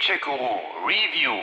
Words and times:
Gencheck-Guru 0.00 0.60
Review. 0.86 1.36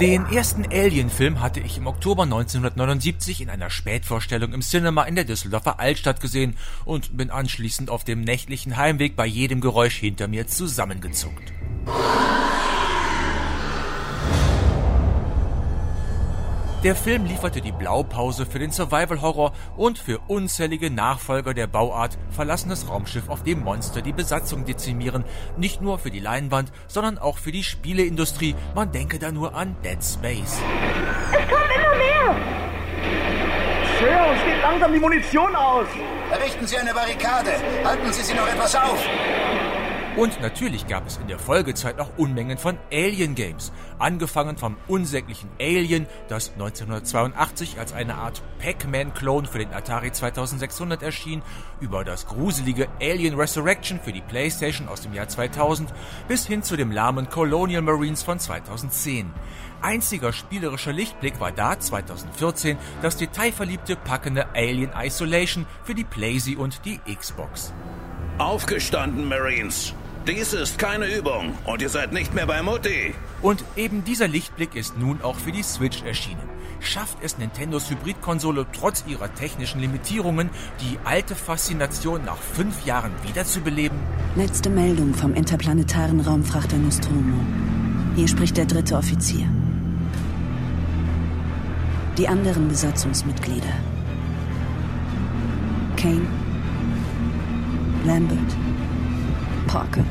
Den 0.00 0.26
ersten 0.26 0.66
Alien-Film 0.66 1.40
hatte 1.40 1.60
ich 1.60 1.78
im 1.78 1.86
Oktober 1.86 2.24
1979 2.24 3.42
in 3.42 3.48
einer 3.48 3.70
Spätvorstellung 3.70 4.52
im 4.52 4.60
Cinema 4.62 5.04
in 5.04 5.14
der 5.14 5.24
Düsseldorfer 5.24 5.78
Altstadt 5.78 6.20
gesehen 6.20 6.56
und 6.84 7.16
bin 7.16 7.30
anschließend 7.30 7.90
auf 7.90 8.02
dem 8.02 8.22
nächtlichen 8.22 8.76
Heimweg 8.76 9.14
bei 9.14 9.26
jedem 9.26 9.60
Geräusch 9.60 9.98
hinter 9.98 10.26
mir 10.26 10.48
zusammengezuckt. 10.48 11.52
Der 16.86 16.94
Film 16.94 17.24
lieferte 17.24 17.60
die 17.60 17.72
Blaupause 17.72 18.46
für 18.46 18.60
den 18.60 18.70
Survival-Horror 18.70 19.52
und 19.76 19.98
für 19.98 20.20
unzählige 20.28 20.88
Nachfolger 20.88 21.52
der 21.52 21.66
Bauart 21.66 22.16
verlassenes 22.30 22.88
Raumschiff, 22.88 23.28
auf 23.28 23.42
dem 23.42 23.64
Monster 23.64 24.02
die 24.02 24.12
Besatzung 24.12 24.64
dezimieren. 24.64 25.24
Nicht 25.56 25.82
nur 25.82 25.98
für 25.98 26.12
die 26.12 26.20
Leinwand, 26.20 26.70
sondern 26.86 27.18
auch 27.18 27.38
für 27.38 27.50
die 27.50 27.64
Spieleindustrie. 27.64 28.54
Man 28.76 28.92
denke 28.92 29.18
da 29.18 29.32
nur 29.32 29.56
an 29.56 29.74
Dead 29.82 29.98
Space. 30.00 30.60
Es 31.32 31.52
kommt 31.52 31.70
immer 31.74 31.96
mehr! 31.96 32.36
Sir, 33.98 34.30
uns 34.30 34.44
geht 34.44 34.62
langsam 34.62 34.92
die 34.92 35.00
Munition 35.00 35.56
aus. 35.56 35.88
Errichten 36.30 36.68
Sie 36.68 36.78
eine 36.78 36.94
Barrikade. 36.94 37.50
Halten 37.84 38.12
Sie 38.12 38.22
sie 38.22 38.34
noch 38.34 38.46
etwas 38.46 38.76
auf. 38.76 39.04
Und 40.16 40.40
natürlich 40.40 40.86
gab 40.86 41.06
es 41.06 41.18
in 41.18 41.28
der 41.28 41.38
Folgezeit 41.38 42.00
auch 42.00 42.08
Unmengen 42.16 42.56
von 42.56 42.78
Alien-Games. 42.90 43.70
Angefangen 43.98 44.56
vom 44.56 44.78
unsäglichen 44.88 45.50
Alien, 45.60 46.06
das 46.28 46.52
1982 46.54 47.78
als 47.78 47.92
eine 47.92 48.14
Art 48.14 48.42
Pac-Man-Klon 48.58 49.44
für 49.44 49.58
den 49.58 49.74
Atari 49.74 50.10
2600 50.10 51.02
erschien, 51.02 51.42
über 51.80 52.02
das 52.02 52.26
gruselige 52.26 52.88
Alien 52.98 53.34
Resurrection 53.34 54.00
für 54.00 54.14
die 54.14 54.22
Playstation 54.22 54.88
aus 54.88 55.02
dem 55.02 55.12
Jahr 55.12 55.28
2000 55.28 55.92
bis 56.28 56.46
hin 56.46 56.62
zu 56.62 56.78
dem 56.78 56.92
lahmen 56.92 57.28
Colonial 57.28 57.82
Marines 57.82 58.22
von 58.22 58.38
2010. 58.38 59.30
Einziger 59.82 60.32
spielerischer 60.32 60.94
Lichtblick 60.94 61.40
war 61.40 61.52
da 61.52 61.78
2014 61.78 62.78
das 63.02 63.18
detailverliebte 63.18 63.96
packende 63.96 64.46
Alien 64.54 64.92
Isolation 64.98 65.66
für 65.84 65.94
die 65.94 66.04
PlayZ 66.04 66.56
und 66.56 66.86
die 66.86 67.00
Xbox. 67.00 67.74
Aufgestanden, 68.38 69.28
Marines. 69.28 69.94
Dies 70.26 70.54
ist 70.54 70.80
keine 70.80 71.06
Übung 71.06 71.54
und 71.66 71.80
ihr 71.80 71.88
seid 71.88 72.12
nicht 72.12 72.34
mehr 72.34 72.46
bei 72.46 72.60
Mutti. 72.60 73.14
Und 73.42 73.62
eben 73.76 74.02
dieser 74.02 74.26
Lichtblick 74.26 74.74
ist 74.74 74.98
nun 74.98 75.22
auch 75.22 75.36
für 75.36 75.52
die 75.52 75.62
Switch 75.62 76.02
erschienen. 76.02 76.42
Schafft 76.80 77.18
es 77.22 77.38
Nintendos 77.38 77.88
Hybridkonsole 77.90 78.66
trotz 78.72 79.04
ihrer 79.06 79.32
technischen 79.32 79.80
Limitierungen, 79.80 80.50
die 80.80 80.98
alte 81.04 81.36
Faszination 81.36 82.24
nach 82.24 82.38
fünf 82.38 82.84
Jahren 82.84 83.12
wiederzubeleben? 83.22 83.96
Letzte 84.34 84.68
Meldung 84.68 85.14
vom 85.14 85.32
interplanetaren 85.32 86.20
Raumfrachter 86.20 86.76
Nostromo. 86.76 87.38
Hier 88.16 88.26
spricht 88.26 88.56
der 88.56 88.66
dritte 88.66 88.96
Offizier. 88.96 89.48
Die 92.18 92.26
anderen 92.26 92.66
Besatzungsmitglieder. 92.66 93.74
Kane, 95.96 96.26
Lambert, 98.04 98.65
Parker, 99.66 100.04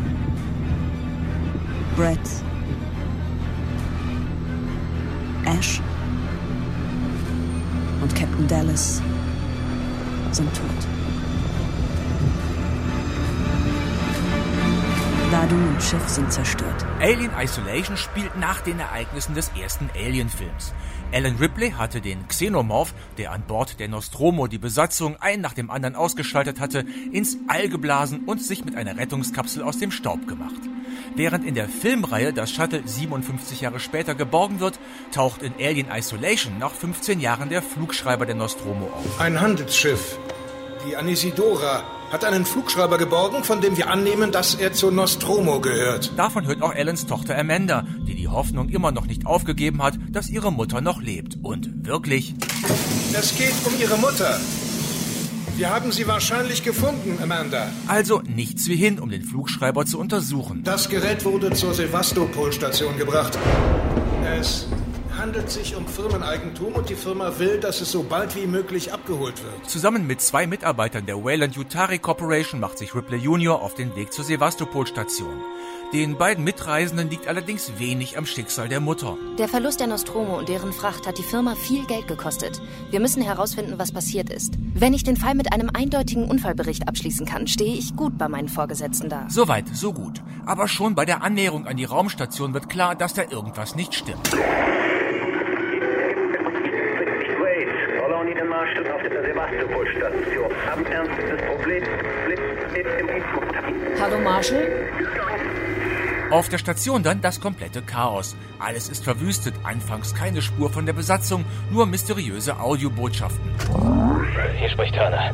Brett, 1.96 2.20
Ash. 5.46 5.82
Und 8.02 8.14
Captain 8.16 8.48
Dallas 8.48 9.02
sind 10.32 10.54
tot. 10.54 11.05
Ladung 15.36 15.68
und 15.68 15.84
Schiff 15.84 16.08
sind 16.08 16.32
zerstört. 16.32 16.86
Alien 17.02 17.32
Isolation 17.38 17.98
spielt 17.98 18.38
nach 18.38 18.62
den 18.62 18.80
Ereignissen 18.80 19.36
des 19.36 19.52
ersten 19.62 19.90
Alien-Films. 19.94 20.74
Alan 21.12 21.36
Ripley 21.36 21.72
hatte 21.72 22.00
den 22.00 22.26
Xenomorph, 22.30 22.94
der 23.18 23.34
an 23.34 23.42
Bord 23.46 23.82
der 23.82 23.90
Nostromo 23.90 24.48
die 24.48 24.58
Besatzung 24.58 25.18
ein 25.20 25.42
nach 25.42 25.52
dem 25.52 25.70
anderen 25.70 25.98
ausgeschaltet 25.98 26.62
hatte, 26.62 26.86
ins 27.12 27.38
All 27.50 27.68
geblasen 27.68 28.22
und 28.26 28.42
sich 28.42 28.64
mit 28.64 28.78
einer 28.78 28.96
Rettungskapsel 28.96 29.62
aus 29.62 29.78
dem 29.78 29.92
Staub 29.92 30.26
gemacht. 30.26 30.62
Während 31.18 31.46
in 31.46 31.54
der 31.54 31.68
Filmreihe 31.68 32.32
das 32.32 32.50
Shuttle 32.50 32.84
57 32.86 33.60
Jahre 33.60 33.82
später 33.82 34.16
geborgen 34.16 34.62
wird, 34.62 34.80
taucht 35.12 35.42
in 35.42 35.54
Alien 35.60 35.92
Isolation 35.92 36.60
nach 36.60 36.72
15 36.72 37.20
Jahren 37.20 37.50
der 37.50 37.62
Flugschreiber 37.62 38.26
der 38.26 38.36
Nostromo 38.36 38.86
auf. 38.86 39.20
Ein 39.20 39.42
Handelsschiff, 39.42 40.18
die 40.88 40.96
Anisidora, 40.96 41.84
hat 42.12 42.24
einen 42.24 42.46
Flugschreiber 42.46 42.98
geborgen, 42.98 43.44
von 43.44 43.62
dem 43.62 43.78
wir 43.78 43.90
annehmen, 43.90 44.32
dass 44.32 44.56
er 44.56 44.74
zur 44.74 44.92
Nostromo 44.92 45.60
gehört. 45.60 46.12
Davon 46.18 46.46
hört 46.48 46.62
auch 46.62 46.74
Allens 46.74 47.06
Tochter 47.06 47.38
Amanda, 47.38 47.86
die 48.08 48.16
die 48.16 48.28
Hoffnung 48.28 48.70
immer 48.70 48.92
noch 48.92 49.06
nicht 49.06 49.26
aufgegeben 49.26 49.82
hat, 49.84 49.96
dass 50.10 50.30
ihre 50.30 50.52
Mutter 50.52 50.82
noch 50.82 51.02
lebt. 51.02 51.38
Und 51.42 51.86
wirklich, 51.86 52.36
Es 53.14 53.36
geht 53.38 53.54
um 53.66 53.74
ihre 53.80 53.98
Mutter. 53.98 54.40
Wir 55.58 55.70
haben 55.74 55.92
sie 55.94 56.06
wahrscheinlich 56.06 56.64
gefunden, 56.64 57.18
Amanda. 57.24 57.70
also 57.88 58.22
nichts 58.28 58.68
wie 58.68 58.76
hin, 58.76 59.00
um 59.00 59.10
den 59.10 59.24
Flugschreiber 59.24 59.86
zu 59.86 59.98
untersuchen. 60.00 60.64
Das 60.66 60.90
Gerät 60.90 61.24
wurde 61.24 61.52
zur 61.54 61.74
Sevastopol-Station 61.74 62.98
gebracht. 62.98 63.38
Es 64.38 64.68
handelt 65.18 65.50
sich 65.50 65.76
um 65.76 65.88
Firmeneigentum 65.88 66.74
und 66.74 66.90
die 66.90 66.96
Firma 66.96 67.40
will, 67.40 67.60
dass 67.60 67.82
es 67.82 67.92
so 67.92 68.04
bald 68.04 68.36
wie 68.36 68.48
möglich 68.48 68.94
abgeholt 68.94 69.44
wird. 69.44 69.70
Zusammen 69.70 70.08
mit 70.08 70.22
zwei 70.22 70.48
Mitarbeitern 70.48 71.06
der 71.06 71.24
Wayland 71.24 71.56
Yutari 71.56 72.00
Corporation 72.00 72.60
macht 72.60 72.78
sich 72.78 72.96
Ripley 72.96 73.18
Jr. 73.18 73.62
auf 73.62 73.76
den 73.76 73.96
Weg 73.96 74.14
zur 74.14 74.26
Sevastopol-Station. 74.26 75.42
Den 75.94 76.18
beiden 76.18 76.44
Mitreisenden 76.44 77.10
liegt 77.10 77.28
allerdings 77.28 77.72
wenig 77.78 78.18
am 78.18 78.26
Schicksal 78.26 78.68
der 78.68 78.80
Mutter. 78.80 79.18
Der 79.38 79.48
Verlust 79.48 79.80
der 79.80 79.88
Nostromo 79.88 80.38
und 80.38 80.50
deren 80.50 80.74
Fracht 80.74 81.08
hat 81.08 81.18
die 81.18 81.24
Firma 81.24 81.56
viel 81.56 81.86
Geld 81.86 82.08
gekostet. 82.08 82.62
Wir 82.90 83.00
müssen 83.00 83.22
herausfinden, 83.22 83.76
was 83.78 83.92
passiert 83.92 84.30
ist. 84.30 84.56
Wenn 84.74 84.94
ich 84.94 85.04
den 85.04 85.16
Fall 85.16 85.36
mit 85.36 85.54
einem 85.54 85.70
eindeutigen 85.74 86.28
Unfallbericht 86.28 86.88
abschließen 86.88 87.26
kann, 87.26 87.48
stehe 87.48 87.78
ich 87.78 87.96
gut 87.96 88.18
bei 88.18 88.28
meinen 88.28 88.50
Vorgesetzten 88.50 89.10
da. 89.10 89.28
Soweit, 89.30 89.70
so 89.74 89.94
gut. 89.94 90.22
Aber 90.46 90.68
schon 90.68 90.96
bei 90.96 91.06
der 91.06 91.24
Annäherung 91.24 91.68
an 91.68 91.78
die 91.78 91.86
Raumstation 91.86 92.54
wird 92.54 92.68
klar, 92.68 92.96
dass 92.96 93.14
da 93.14 93.22
irgendwas 93.30 93.76
nicht 93.76 93.94
stimmt. 93.94 94.32
Kolonienmarschall 98.26 98.92
auf 98.92 99.02
der 99.04 99.24
Sevastopol-Station. 99.24 100.50
Haben 100.68 100.86
ernstes 100.88 101.42
Problem. 101.46 101.84
Blitz 102.26 102.90
im 103.00 103.10
Info. 103.10 103.42
Hallo 104.02 104.20
Marshall? 104.20 104.68
Auf 106.32 106.50
der 106.50 106.58
Station 106.58 107.04
dann 107.04 107.22
das 107.22 107.40
komplette 107.40 107.84
Chaos. 107.84 108.36
Alles 108.58 108.90
ist 108.90 109.04
verwüstet, 109.04 109.54
anfangs 109.64 110.16
keine 110.16 110.42
Spur 110.42 110.72
von 110.72 110.88
der 110.88 110.94
Besatzung, 110.94 111.46
nur 111.72 111.86
mysteriöse 111.86 112.60
Audiobotschaften. 112.60 113.52
Hier 114.58 114.70
spricht 114.70 114.96
Turner. 114.96 115.32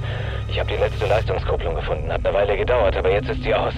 Ich 0.50 0.60
habe 0.60 0.70
die 0.70 0.78
letzte 0.78 1.06
Leistungskupplung 1.06 1.76
gefunden. 1.76 2.12
Hat 2.12 2.26
eine 2.26 2.36
Weile 2.36 2.58
gedauert, 2.58 2.98
aber 2.98 3.12
jetzt 3.12 3.30
ist 3.30 3.42
sie 3.42 3.56
aus. 3.56 3.74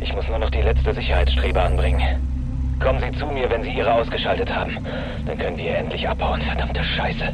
Ich 0.00 0.12
muss 0.12 0.28
nur 0.28 0.38
noch 0.38 0.50
die 0.50 0.62
letzte 0.62 0.94
Sicherheitsstrebe 0.94 1.60
anbringen. 1.60 2.35
Kommen 2.80 3.00
Sie 3.00 3.18
zu 3.18 3.26
mir, 3.26 3.48
wenn 3.50 3.62
Sie 3.62 3.70
Ihre 3.70 3.92
ausgeschaltet 3.92 4.50
haben. 4.50 4.76
Dann 5.26 5.38
können 5.38 5.56
wir 5.56 5.76
endlich 5.76 6.08
abhauen. 6.08 6.40
Verdammte 6.42 6.84
Scheiße. 6.84 7.32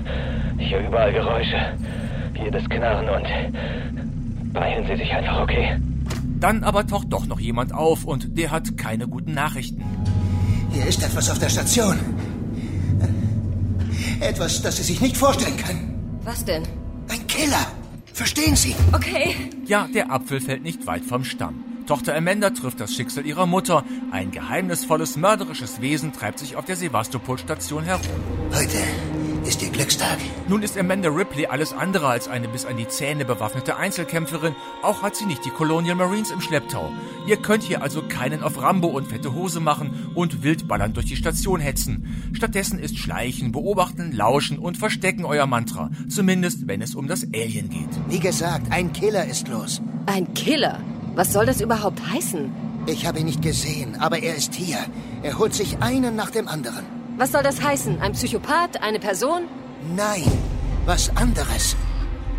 Ich 0.58 0.72
höre 0.72 0.86
überall 0.86 1.12
Geräusche. 1.12 1.76
Jedes 2.34 2.68
Knarren 2.68 3.08
und... 3.08 3.26
Beeilen 4.52 4.86
Sie 4.86 4.96
sich 4.96 5.12
einfach, 5.12 5.40
okay? 5.40 5.80
Dann 6.38 6.62
aber 6.62 6.86
taucht 6.86 7.10
doch 7.10 7.26
noch 7.26 7.40
jemand 7.40 7.72
auf 7.74 8.04
und 8.04 8.36
der 8.36 8.50
hat 8.50 8.76
keine 8.76 9.08
guten 9.08 9.32
Nachrichten. 9.32 9.82
Hier 10.72 10.86
ist 10.86 11.02
etwas 11.02 11.30
auf 11.30 11.38
der 11.38 11.48
Station. 11.48 11.98
Etwas, 14.20 14.62
das 14.62 14.76
Sie 14.76 14.82
sich 14.82 15.00
nicht 15.00 15.16
vorstellen 15.16 15.56
können. 15.56 16.18
Was 16.24 16.44
denn? 16.44 16.64
Ein 17.08 17.26
Killer. 17.26 17.66
Verstehen 18.12 18.56
Sie? 18.56 18.74
Okay. 18.92 19.34
Ja, 19.66 19.88
der 19.92 20.12
Apfel 20.12 20.40
fällt 20.40 20.62
nicht 20.62 20.86
weit 20.86 21.04
vom 21.04 21.24
Stamm. 21.24 21.71
Tochter 21.92 22.16
Amanda 22.16 22.48
trifft 22.48 22.80
das 22.80 22.94
Schicksal 22.94 23.26
ihrer 23.26 23.44
Mutter. 23.44 23.84
Ein 24.12 24.30
geheimnisvolles, 24.30 25.18
mörderisches 25.18 25.82
Wesen 25.82 26.14
treibt 26.14 26.38
sich 26.38 26.56
auf 26.56 26.64
der 26.64 26.76
Sevastopol-Station 26.76 27.84
herum. 27.84 28.06
Heute 28.50 28.78
ist 29.46 29.62
Ihr 29.62 29.68
Glückstag. 29.68 30.16
Nun 30.48 30.62
ist 30.62 30.78
Amanda 30.78 31.10
Ripley 31.10 31.48
alles 31.48 31.74
andere 31.74 32.06
als 32.06 32.28
eine 32.28 32.48
bis 32.48 32.64
an 32.64 32.78
die 32.78 32.88
Zähne 32.88 33.26
bewaffnete 33.26 33.76
Einzelkämpferin. 33.76 34.54
Auch 34.82 35.02
hat 35.02 35.16
sie 35.16 35.26
nicht 35.26 35.44
die 35.44 35.50
Colonial 35.50 35.94
Marines 35.94 36.30
im 36.30 36.40
Schlepptau. 36.40 36.90
Ihr 37.26 37.36
könnt 37.36 37.62
hier 37.62 37.82
also 37.82 38.00
keinen 38.00 38.42
auf 38.42 38.62
Rambo 38.62 38.86
und 38.86 39.08
fette 39.08 39.34
Hose 39.34 39.60
machen 39.60 40.10
und 40.14 40.42
wildballern 40.42 40.94
durch 40.94 41.04
die 41.04 41.16
Station 41.16 41.60
hetzen. 41.60 42.32
Stattdessen 42.32 42.78
ist 42.78 42.96
Schleichen, 42.96 43.52
Beobachten, 43.52 44.12
Lauschen 44.12 44.58
und 44.58 44.78
Verstecken 44.78 45.26
euer 45.26 45.46
Mantra. 45.46 45.90
Zumindest, 46.08 46.66
wenn 46.66 46.80
es 46.80 46.94
um 46.94 47.06
das 47.06 47.26
Alien 47.34 47.68
geht. 47.68 47.90
Wie 48.08 48.18
gesagt, 48.18 48.72
ein 48.72 48.94
Killer 48.94 49.26
ist 49.26 49.48
los. 49.48 49.82
Ein 50.06 50.32
Killer? 50.32 50.80
Was 51.14 51.32
soll 51.32 51.46
das 51.46 51.60
überhaupt 51.60 52.00
heißen? 52.10 52.52
Ich 52.86 53.06
habe 53.06 53.20
ihn 53.20 53.26
nicht 53.26 53.42
gesehen, 53.42 53.96
aber 54.00 54.18
er 54.22 54.34
ist 54.34 54.54
hier. 54.54 54.78
Er 55.22 55.38
holt 55.38 55.54
sich 55.54 55.78
einen 55.80 56.16
nach 56.16 56.30
dem 56.30 56.48
anderen. 56.48 56.84
Was 57.18 57.32
soll 57.32 57.42
das 57.42 57.62
heißen? 57.62 58.00
Ein 58.00 58.12
Psychopath? 58.12 58.82
Eine 58.82 58.98
Person? 58.98 59.42
Nein, 59.94 60.24
was 60.86 61.14
anderes. 61.16 61.76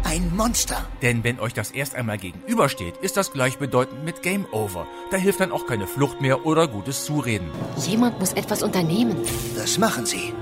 Ein 0.03 0.35
Monster. 0.35 0.85
Denn 1.01 1.23
wenn 1.23 1.39
euch 1.39 1.53
das 1.53 1.71
erst 1.71 1.95
einmal 1.95 2.17
gegenübersteht, 2.17 2.97
ist 2.97 3.15
das 3.15 3.31
gleichbedeutend 3.31 4.03
mit 4.03 4.21
Game 4.21 4.45
Over. 4.51 4.85
Da 5.11 5.17
hilft 5.17 5.39
dann 5.39 5.51
auch 5.51 5.65
keine 5.65 5.87
Flucht 5.87 6.19
mehr 6.19 6.45
oder 6.45 6.67
gutes 6.67 7.05
Zureden. 7.05 7.49
Jemand 7.87 8.19
muss 8.19 8.33
etwas 8.33 8.63
unternehmen. 8.63 9.15
Das 9.55 9.77
machen 9.77 10.05
sie. 10.05 10.33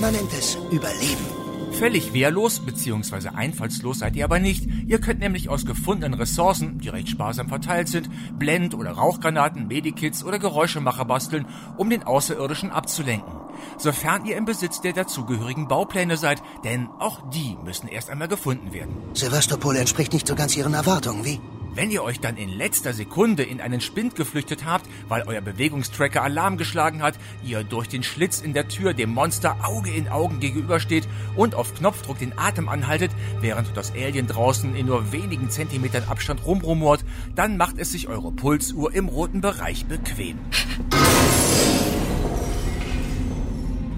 Man 0.00 0.14
nennt 0.14 0.32
es 0.32 0.56
Überleben. 0.70 1.39
Völlig 1.72 2.12
wehrlos 2.12 2.60
bzw. 2.60 3.28
einfallslos 3.28 4.00
seid 4.00 4.16
ihr 4.16 4.24
aber 4.24 4.38
nicht. 4.38 4.68
Ihr 4.86 5.00
könnt 5.00 5.20
nämlich 5.20 5.48
aus 5.48 5.64
gefundenen 5.64 6.14
Ressourcen, 6.14 6.78
die 6.78 6.88
recht 6.88 7.08
sparsam 7.08 7.48
verteilt 7.48 7.88
sind, 7.88 8.10
Blend- 8.38 8.74
oder 8.74 8.90
Rauchgranaten, 8.92 9.68
Medikits 9.68 10.24
oder 10.24 10.38
Geräuschemacher 10.38 11.04
basteln, 11.04 11.46
um 11.76 11.88
den 11.88 12.02
Außerirdischen 12.02 12.70
abzulenken 12.70 13.40
sofern 13.78 14.24
ihr 14.24 14.36
im 14.36 14.44
Besitz 14.44 14.80
der 14.80 14.92
dazugehörigen 14.92 15.68
Baupläne 15.68 16.16
seid, 16.16 16.42
denn 16.64 16.88
auch 16.98 17.20
die 17.30 17.56
müssen 17.64 17.88
erst 17.88 18.10
einmal 18.10 18.28
gefunden 18.28 18.72
werden. 18.72 18.94
Sevastopol 19.14 19.76
entspricht 19.76 20.12
nicht 20.12 20.26
so 20.26 20.34
ganz 20.34 20.56
Ihren 20.56 20.74
Erwartungen, 20.74 21.24
wie? 21.24 21.40
Wenn 21.72 21.92
ihr 21.92 22.02
euch 22.02 22.18
dann 22.18 22.36
in 22.36 22.48
letzter 22.48 22.92
Sekunde 22.92 23.44
in 23.44 23.60
einen 23.60 23.80
Spind 23.80 24.16
geflüchtet 24.16 24.64
habt, 24.64 24.88
weil 25.08 25.22
euer 25.26 25.40
Bewegungstracker 25.40 26.22
Alarm 26.22 26.56
geschlagen 26.56 27.00
hat, 27.00 27.14
ihr 27.44 27.62
durch 27.62 27.88
den 27.88 28.02
Schlitz 28.02 28.40
in 28.40 28.54
der 28.54 28.66
Tür 28.66 28.92
dem 28.92 29.10
Monster 29.10 29.56
Auge 29.62 29.90
in 29.90 30.08
Augen 30.08 30.40
gegenübersteht 30.40 31.06
und 31.36 31.54
auf 31.54 31.72
Knopfdruck 31.74 32.18
den 32.18 32.36
Atem 32.36 32.68
anhaltet, 32.68 33.12
während 33.40 33.76
das 33.76 33.92
Alien 33.92 34.26
draußen 34.26 34.74
in 34.74 34.86
nur 34.86 35.12
wenigen 35.12 35.48
Zentimetern 35.48 36.04
Abstand 36.08 36.44
rumrumort, 36.44 37.04
dann 37.36 37.56
macht 37.56 37.78
es 37.78 37.92
sich 37.92 38.08
eure 38.08 38.32
Pulsuhr 38.32 38.92
im 38.92 39.08
roten 39.08 39.40
Bereich 39.40 39.86
bequem. 39.86 40.38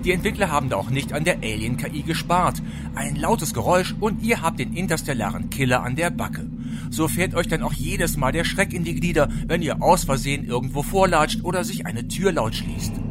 Die 0.04 0.12
Entwickler 0.12 0.50
haben 0.50 0.68
da 0.68 0.76
auch 0.76 0.90
nicht 0.90 1.12
an 1.12 1.24
der 1.24 1.36
Alien-KI 1.36 2.02
gespart. 2.02 2.60
Ein 2.96 3.16
lautes 3.16 3.54
Geräusch 3.54 3.94
und 3.98 4.22
ihr 4.22 4.42
habt 4.42 4.58
den 4.58 4.74
interstellaren 4.74 5.48
Killer 5.48 5.82
an 5.82 5.96
der 5.96 6.10
Backe. 6.10 6.51
So 6.90 7.08
fährt 7.08 7.34
euch 7.34 7.48
dann 7.48 7.62
auch 7.62 7.72
jedes 7.72 8.16
Mal 8.16 8.32
der 8.32 8.44
Schreck 8.44 8.72
in 8.72 8.84
die 8.84 8.94
Glieder, 8.94 9.28
wenn 9.46 9.62
ihr 9.62 9.82
aus 9.82 10.04
Versehen 10.04 10.44
irgendwo 10.44 10.82
vorlatscht 10.82 11.44
oder 11.44 11.64
sich 11.64 11.86
eine 11.86 12.08
Tür 12.08 12.32
laut 12.32 12.54
schließt. 12.54 13.01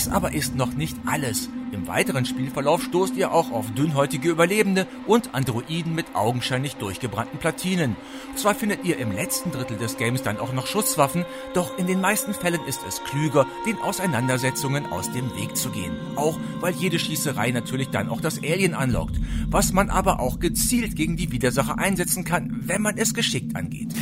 Das 0.00 0.08
aber 0.08 0.32
ist 0.32 0.56
noch 0.56 0.72
nicht 0.72 0.96
alles. 1.04 1.50
Im 1.72 1.86
weiteren 1.86 2.24
Spielverlauf 2.24 2.82
stoßt 2.84 3.16
ihr 3.16 3.32
auch 3.32 3.52
auf 3.52 3.70
dünnhäutige 3.72 4.30
Überlebende 4.30 4.86
und 5.06 5.34
Androiden 5.34 5.94
mit 5.94 6.06
augenscheinlich 6.14 6.76
durchgebrannten 6.76 7.38
Platinen. 7.38 7.96
Zwar 8.34 8.54
findet 8.54 8.82
ihr 8.82 8.96
im 8.96 9.12
letzten 9.12 9.50
Drittel 9.50 9.76
des 9.76 9.98
Games 9.98 10.22
dann 10.22 10.38
auch 10.38 10.54
noch 10.54 10.66
Schusswaffen, 10.66 11.26
doch 11.52 11.76
in 11.76 11.86
den 11.86 12.00
meisten 12.00 12.32
Fällen 12.32 12.64
ist 12.66 12.80
es 12.88 13.04
klüger, 13.04 13.46
den 13.66 13.76
Auseinandersetzungen 13.76 14.86
aus 14.86 15.12
dem 15.12 15.26
Weg 15.36 15.54
zu 15.54 15.68
gehen. 15.68 15.92
Auch 16.16 16.38
weil 16.60 16.72
jede 16.72 16.98
Schießerei 16.98 17.50
natürlich 17.50 17.90
dann 17.90 18.08
auch 18.08 18.22
das 18.22 18.38
Alien 18.38 18.72
anlockt, 18.72 19.20
was 19.50 19.74
man 19.74 19.90
aber 19.90 20.18
auch 20.20 20.40
gezielt 20.40 20.96
gegen 20.96 21.18
die 21.18 21.30
Widersacher 21.30 21.78
einsetzen 21.78 22.24
kann, 22.24 22.62
wenn 22.62 22.80
man 22.80 22.96
es 22.96 23.12
geschickt 23.12 23.54
angeht. 23.54 23.94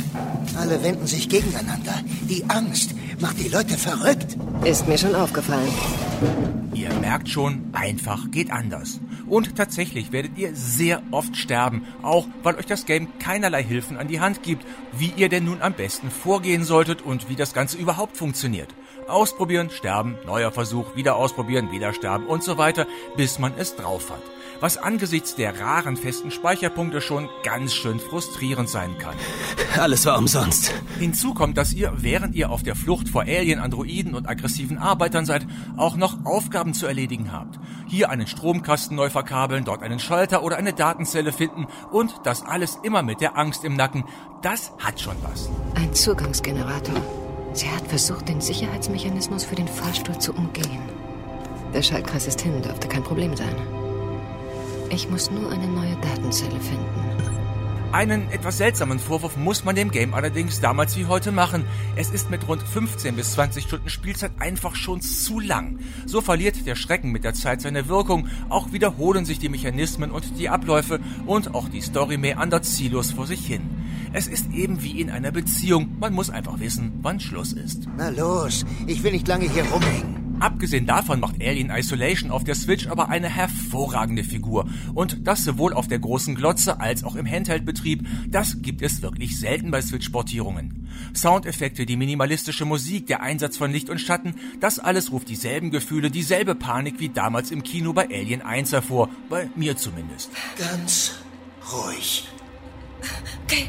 Alle 0.55 0.81
wenden 0.81 1.07
sich 1.07 1.27
gegeneinander. 1.27 2.01
Die 2.21 2.45
Angst 2.49 2.95
macht 3.21 3.39
die 3.39 3.49
Leute 3.49 3.77
verrückt. 3.77 4.37
Ist 4.63 4.87
mir 4.87 4.97
schon 4.97 5.15
aufgefallen. 5.15 5.71
Ihr 6.73 6.93
merkt 6.93 7.29
schon, 7.29 7.69
einfach 7.73 8.31
geht 8.31 8.51
anders. 8.51 8.99
Und 9.27 9.55
tatsächlich 9.55 10.11
werdet 10.11 10.37
ihr 10.37 10.55
sehr 10.55 11.01
oft 11.11 11.35
sterben, 11.35 11.85
auch 12.01 12.27
weil 12.43 12.55
euch 12.55 12.65
das 12.65 12.85
Game 12.85 13.07
keinerlei 13.19 13.63
Hilfen 13.63 13.97
an 13.97 14.07
die 14.07 14.19
Hand 14.19 14.43
gibt, 14.43 14.65
wie 14.91 15.13
ihr 15.15 15.29
denn 15.29 15.45
nun 15.45 15.61
am 15.61 15.73
besten 15.73 16.09
vorgehen 16.09 16.63
solltet 16.63 17.01
und 17.01 17.29
wie 17.29 17.35
das 17.35 17.53
Ganze 17.53 17.77
überhaupt 17.77 18.17
funktioniert. 18.17 18.73
Ausprobieren, 19.07 19.69
sterben, 19.71 20.17
neuer 20.25 20.51
Versuch, 20.51 20.95
wieder 20.95 21.15
ausprobieren, 21.15 21.71
wieder 21.71 21.93
sterben 21.93 22.27
und 22.27 22.43
so 22.43 22.57
weiter, 22.57 22.85
bis 23.17 23.39
man 23.39 23.53
es 23.57 23.75
drauf 23.75 24.11
hat 24.11 24.21
was 24.59 24.77
angesichts 24.77 25.35
der 25.35 25.59
raren 25.59 25.97
festen 25.97 26.31
Speicherpunkte 26.31 27.01
schon 27.01 27.29
ganz 27.43 27.73
schön 27.73 27.99
frustrierend 27.99 28.69
sein 28.69 28.97
kann. 28.97 29.15
Alles 29.77 30.05
war 30.05 30.17
umsonst. 30.17 30.73
Hinzu 30.99 31.33
kommt, 31.33 31.57
dass 31.57 31.73
ihr, 31.73 31.93
während 31.97 32.35
ihr 32.35 32.49
auf 32.49 32.63
der 32.63 32.75
Flucht 32.75 33.09
vor 33.09 33.23
Alien, 33.23 33.59
Androiden 33.59 34.15
und 34.15 34.27
aggressiven 34.27 34.77
Arbeitern 34.77 35.25
seid, 35.25 35.45
auch 35.77 35.95
noch 35.95 36.25
Aufgaben 36.25 36.73
zu 36.73 36.85
erledigen 36.85 37.31
habt. 37.31 37.59
Hier 37.87 38.09
einen 38.09 38.27
Stromkasten 38.27 38.95
neu 38.95 39.09
verkabeln, 39.09 39.65
dort 39.65 39.81
einen 39.81 39.99
Schalter 39.99 40.43
oder 40.43 40.57
eine 40.57 40.73
Datenzelle 40.73 41.31
finden 41.31 41.67
und 41.91 42.13
das 42.23 42.43
alles 42.43 42.77
immer 42.83 43.03
mit 43.03 43.21
der 43.21 43.37
Angst 43.37 43.63
im 43.63 43.75
Nacken. 43.75 44.03
Das 44.41 44.71
hat 44.79 44.99
schon 44.99 45.15
was. 45.23 45.49
Ein 45.75 45.93
Zugangsgenerator. 45.93 46.95
Sie 47.53 47.69
hat 47.69 47.87
versucht, 47.87 48.29
den 48.29 48.41
Sicherheitsmechanismus 48.41 49.43
für 49.43 49.55
den 49.55 49.67
Fahrstuhl 49.67 50.17
zu 50.19 50.33
umgehen. 50.33 50.81
Der 51.73 51.81
Schaltkreis 51.81 52.27
ist 52.27 52.41
hin, 52.41 52.61
dürfte 52.61 52.87
kein 52.87 53.03
Problem 53.03 53.35
sein. 53.35 53.55
Ich 54.91 55.07
muss 55.07 55.29
nur 55.29 55.51
eine 55.51 55.67
neue 55.67 55.95
Datenzelle 55.97 56.59
finden. 56.59 57.09
Einen 57.91 58.29
etwas 58.31 58.57
seltsamen 58.57 58.99
Vorwurf 58.99 59.35
muss 59.35 59.65
man 59.65 59.75
dem 59.75 59.89
Game 59.89 60.13
allerdings 60.13 60.61
damals 60.61 60.95
wie 60.97 61.05
heute 61.05 61.31
machen. 61.31 61.65
Es 61.95 62.11
ist 62.11 62.29
mit 62.29 62.47
rund 62.47 62.61
15 62.61 63.15
bis 63.15 63.33
20 63.33 63.63
Stunden 63.65 63.89
Spielzeit 63.89 64.31
einfach 64.39 64.75
schon 64.75 65.01
zu 65.01 65.39
lang. 65.39 65.79
So 66.05 66.21
verliert 66.21 66.67
der 66.67 66.75
Schrecken 66.75 67.11
mit 67.11 67.23
der 67.23 67.33
Zeit 67.33 67.61
seine 67.61 67.87
Wirkung, 67.87 68.27
auch 68.49 68.71
wiederholen 68.71 69.25
sich 69.25 69.39
die 69.39 69.49
Mechanismen 69.49 70.11
und 70.11 70.37
die 70.37 70.49
Abläufe 70.49 70.99
und 71.25 71.55
auch 71.55 71.67
die 71.69 71.81
Story 71.81 72.17
mehr 72.17 72.39
an 72.39 72.51
der 72.51 72.61
ziellos 72.61 73.11
vor 73.11 73.25
sich 73.25 73.45
hin. 73.45 73.61
Es 74.13 74.27
ist 74.27 74.51
eben 74.53 74.83
wie 74.83 75.01
in 75.01 75.09
einer 75.09 75.31
Beziehung, 75.31 75.97
man 75.99 76.13
muss 76.13 76.29
einfach 76.29 76.59
wissen, 76.59 76.93
wann 77.01 77.19
Schluss 77.19 77.53
ist. 77.53 77.87
Na 77.97 78.09
los, 78.09 78.65
ich 78.85 79.03
will 79.03 79.11
nicht 79.11 79.27
lange 79.27 79.49
hier 79.49 79.63
rumhängen. 79.65 80.18
Abgesehen 80.39 80.85
davon 80.85 81.19
macht 81.19 81.35
Alien 81.41 81.69
Isolation 81.69 82.31
auf 82.31 82.43
der 82.43 82.55
Switch 82.55 82.87
aber 82.87 83.09
eine 83.09 83.29
hervorragende 83.29 84.23
Figur. 84.23 84.67
Und 84.93 85.27
das 85.27 85.43
sowohl 85.43 85.73
auf 85.73 85.87
der 85.87 85.99
großen 85.99 86.35
Glotze 86.35 86.79
als 86.79 87.03
auch 87.03 87.15
im 87.15 87.29
Handheld-Betrieb, 87.29 88.07
das 88.27 88.61
gibt 88.61 88.81
es 88.81 89.01
wirklich 89.01 89.39
selten 89.39 89.71
bei 89.71 89.81
Switch-Portierungen. 89.81 90.87
Soundeffekte, 91.13 91.85
die 91.85 91.97
minimalistische 91.97 92.65
Musik, 92.65 93.07
der 93.07 93.21
Einsatz 93.21 93.57
von 93.57 93.71
Licht 93.71 93.89
und 93.89 93.99
Schatten, 93.99 94.35
das 94.59 94.79
alles 94.79 95.11
ruft 95.11 95.29
dieselben 95.29 95.71
Gefühle, 95.71 96.09
dieselbe 96.09 96.55
Panik 96.55 96.99
wie 96.99 97.09
damals 97.09 97.51
im 97.51 97.63
Kino 97.63 97.93
bei 97.93 98.07
Alien 98.09 98.41
1 98.41 98.71
hervor. 98.71 99.09
Bei 99.29 99.49
mir 99.55 99.77
zumindest. 99.77 100.31
Ganz 100.57 101.15
ruhig. 101.71 102.27
Okay, 103.45 103.67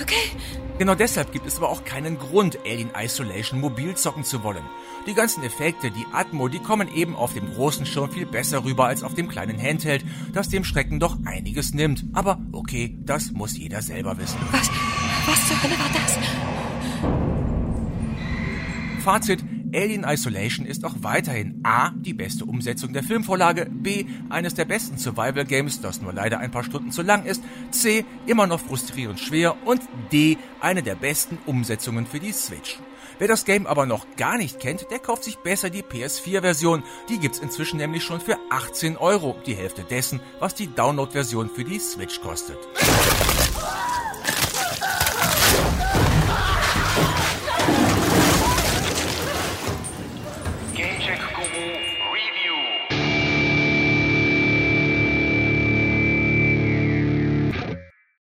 okay. 0.00 0.30
Genau 0.78 0.94
deshalb 0.94 1.32
gibt 1.32 1.46
es 1.46 1.56
aber 1.56 1.70
auch 1.70 1.84
keinen 1.84 2.18
Grund, 2.18 2.58
Alien 2.64 2.90
Isolation 2.96 3.60
mobil 3.60 3.96
zocken 3.96 4.22
zu 4.22 4.44
wollen. 4.44 4.62
Die 5.06 5.14
ganzen 5.14 5.42
Effekte, 5.42 5.90
die 5.90 6.06
Atmo, 6.12 6.48
die 6.48 6.60
kommen 6.60 6.86
eben 6.94 7.16
auf 7.16 7.34
dem 7.34 7.52
großen 7.52 7.84
Schirm 7.84 8.10
viel 8.10 8.26
besser 8.26 8.62
rüber 8.64 8.86
als 8.86 9.02
auf 9.02 9.14
dem 9.14 9.28
kleinen 9.28 9.60
Handheld, 9.60 10.04
das 10.32 10.48
dem 10.48 10.64
Schrecken 10.64 11.00
doch 11.00 11.16
einiges 11.24 11.74
nimmt. 11.74 12.04
Aber 12.12 12.38
okay, 12.52 12.96
das 13.00 13.32
muss 13.32 13.56
jeder 13.58 13.82
selber 13.82 14.18
wissen. 14.18 14.38
Was? 14.52 14.70
Was 15.26 15.48
zur 15.48 15.62
Hölle 15.62 15.78
war 15.78 15.90
das? 15.92 16.18
Fazit, 19.02 19.42
Alien 19.74 20.04
Isolation 20.04 20.66
ist 20.66 20.84
auch 20.84 20.94
weiterhin 21.00 21.60
A. 21.62 21.90
die 21.90 22.14
beste 22.14 22.44
Umsetzung 22.44 22.92
der 22.92 23.02
Filmvorlage, 23.02 23.68
B. 23.70 24.06
eines 24.30 24.54
der 24.54 24.64
besten 24.64 24.98
Survival 24.98 25.44
Games, 25.44 25.80
das 25.80 26.00
nur 26.00 26.12
leider 26.12 26.38
ein 26.38 26.50
paar 26.50 26.64
Stunden 26.64 26.90
zu 26.90 27.02
lang 27.02 27.24
ist, 27.24 27.42
C. 27.70 28.04
immer 28.26 28.46
noch 28.46 28.60
frustrierend 28.60 29.20
schwer 29.20 29.56
und 29.66 29.82
D. 30.12 30.38
eine 30.60 30.82
der 30.82 30.94
besten 30.94 31.38
Umsetzungen 31.46 32.06
für 32.06 32.20
die 32.20 32.32
Switch. 32.32 32.78
Wer 33.18 33.28
das 33.28 33.44
Game 33.44 33.66
aber 33.66 33.84
noch 33.84 34.06
gar 34.16 34.38
nicht 34.38 34.60
kennt, 34.60 34.90
der 34.90 35.00
kauft 35.00 35.24
sich 35.24 35.38
besser 35.38 35.70
die 35.70 35.82
PS4-Version. 35.82 36.84
Die 37.08 37.18
gibt's 37.18 37.40
inzwischen 37.40 37.78
nämlich 37.78 38.04
schon 38.04 38.20
für 38.20 38.38
18 38.50 38.96
Euro, 38.96 39.36
die 39.44 39.56
Hälfte 39.56 39.82
dessen, 39.82 40.20
was 40.38 40.54
die 40.54 40.72
Download-Version 40.72 41.50
für 41.50 41.64
die 41.64 41.80
Switch 41.80 42.20
kostet. 42.20 42.58